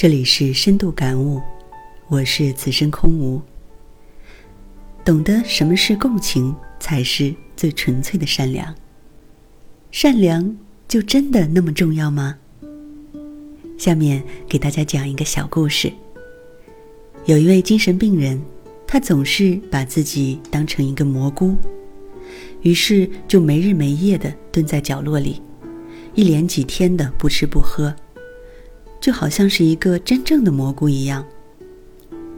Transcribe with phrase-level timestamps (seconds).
[0.00, 1.42] 这里是深度感悟，
[2.08, 3.38] 我是此生空无。
[5.04, 8.74] 懂得什么是共情，才是最纯粹的善良。
[9.90, 10.56] 善良
[10.88, 12.38] 就真的那么重要吗？
[13.76, 15.92] 下面给大家讲一个小故事。
[17.26, 18.40] 有一位精神病人，
[18.86, 21.54] 他总是把自己当成一个蘑菇，
[22.62, 25.42] 于是就没日没夜的蹲在角落里，
[26.14, 27.94] 一连几天的不吃不喝。
[29.00, 31.24] 就好像是一个真正的蘑菇一样，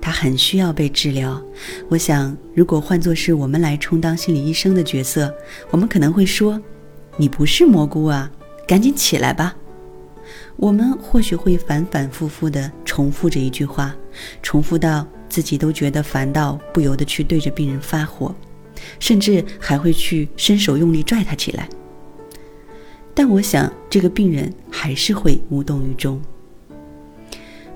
[0.00, 1.40] 他很需要被治疗。
[1.88, 5.32] 我想，如果换作是我们来充当心理医生的角色，
[5.70, 6.60] 我们可能会说
[7.18, 8.30] ：“你不是蘑菇啊，
[8.66, 9.54] 赶紧起来吧。”
[10.56, 13.94] 我们或许会反反复复的重复着一句话，
[14.42, 18.34] 重复到自己都觉得烦到不由得去对着病人发火，
[18.98, 21.68] 甚至还会去伸手用力拽他起来。
[23.14, 26.18] 但我想，这个病人还是会无动于衷。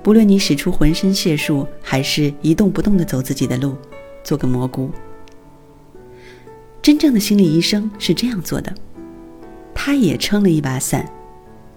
[0.03, 3.75] 不论你使出浑身解数，还是一动不动的走自己的路，
[4.23, 4.89] 做个蘑菇。
[6.81, 8.73] 真正的心理医生是这样做的，
[9.75, 11.07] 他也撑了一把伞，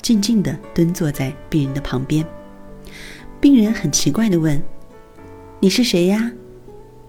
[0.01, 2.25] 静静的蹲坐在病人的旁边。
[3.41, 4.63] 病人很奇怪的问
[5.61, 6.33] ：“你是谁呀？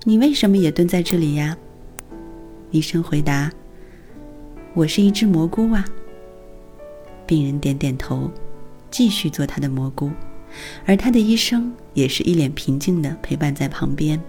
[0.04, 1.58] 你为什么也蹲在这里呀？”
[2.72, 3.50] 医生回答
[4.76, 5.86] ：“我是一只蘑菇啊。”
[7.26, 8.30] 病人点点头，
[8.92, 10.12] 继续做他的蘑菇。
[10.86, 14.22] 而他的医生也是一脸平静的陪伴在旁边。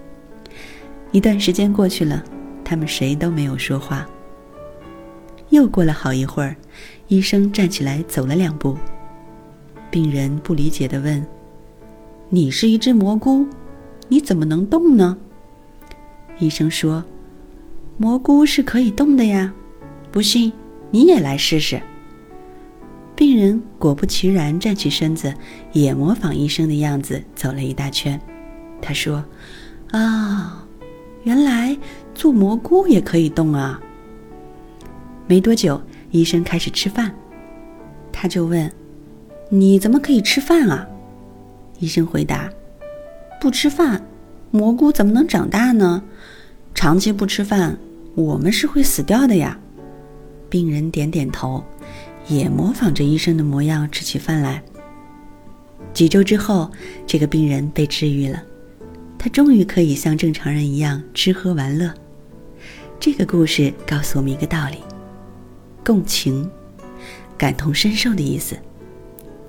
[1.11, 2.23] 一段时间过去了，
[2.63, 4.07] 他们谁都没有说话。
[5.49, 6.55] 又过了好一会儿，
[7.07, 8.77] 医生站起来走了两步。
[9.89, 11.25] 病人不理解的问
[12.29, 13.47] ：“你是一只蘑菇，
[14.09, 15.17] 你怎么能动呢？”
[16.39, 17.03] 医生说
[17.97, 19.53] ：“蘑菇是可以动的呀，
[20.11, 20.51] 不信
[20.91, 21.81] 你也来试试。”
[23.17, 25.33] 病人果不其然站起身子，
[25.73, 28.21] 也模仿医生的样子走了一大圈。
[28.79, 29.25] 他说
[29.89, 30.63] ：“啊，
[31.23, 31.75] 原来
[32.13, 33.81] 做蘑菇也可以动啊！”
[35.25, 35.81] 没多久，
[36.11, 37.11] 医生开始吃饭，
[38.13, 38.71] 他就问
[39.49, 40.87] ：“你怎么可以吃饭啊？”
[41.79, 42.47] 医生回答
[43.41, 44.05] ：“不吃饭，
[44.51, 46.03] 蘑菇怎么能长大呢？
[46.75, 47.79] 长期不吃饭，
[48.13, 49.59] 我们是会死掉的呀。”
[50.51, 51.63] 病人点点头。
[52.27, 54.61] 也模仿着医生的模样吃起饭来。
[55.93, 56.69] 几周之后，
[57.05, 58.43] 这个病人被治愈了，
[59.17, 61.91] 他终于可以像正常人一样吃喝玩乐。
[62.99, 64.77] 这个故事告诉我们一个道理：
[65.85, 66.49] 共情、
[67.37, 68.57] 感同身受的意思。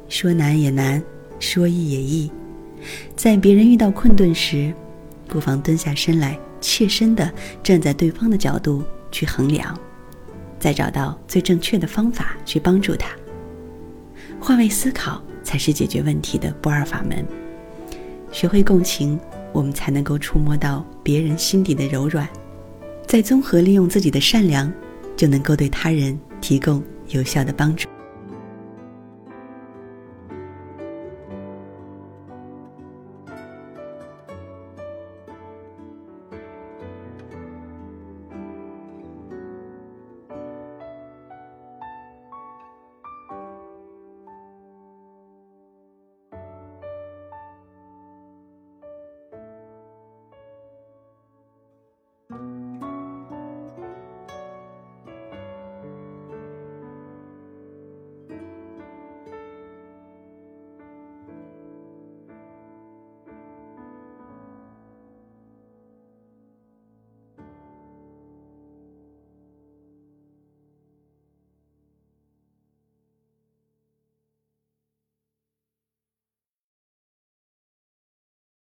[0.09, 1.03] 说难也难，
[1.39, 2.31] 说易也易。
[3.17, 4.73] 在别人遇到困顿时，
[5.27, 7.31] 不妨蹲下身来，切身的
[7.63, 9.79] 站在对方的角度去衡量。
[10.59, 13.11] 再找到最正确的方法去帮助他。
[14.41, 17.25] 换位思考才是解决问题的不二法门。
[18.31, 19.19] 学会共情，
[19.53, 22.29] 我们才能够触摸到别人心底的柔软，
[23.07, 24.73] 再综合利用自己的善良，
[25.17, 27.89] 就能够对他人提供有效的帮助。